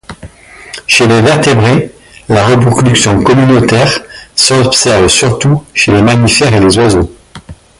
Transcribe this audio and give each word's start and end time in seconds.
Chez 0.87 1.05
les 1.05 1.21
vertébrés, 1.21 1.91
la 2.27 2.43
reproduction 2.47 3.21
communautaire 3.21 3.99
s’observe 4.35 5.09
surtout 5.09 5.63
chez 5.75 5.91
les 5.91 6.01
mammifères 6.01 6.55
et 6.55 6.59
les 6.59 6.75
oiseaux. 6.79 7.15